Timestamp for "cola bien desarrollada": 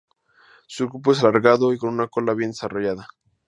2.07-3.05